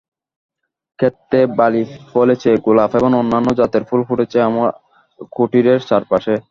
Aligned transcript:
ক্ষেতে 0.99 1.39
বার্লি 1.57 1.83
ফলেছে, 2.13 2.49
গোলাপ 2.65 2.91
এবং 2.99 3.11
অন্যান্য 3.13 3.49
জাতের 3.59 3.83
ফুল 3.89 4.01
ফুটেছে 4.07 4.37
আমার 4.49 4.69
কুটীরের 5.31 5.79
চারপাশে। 5.89 6.35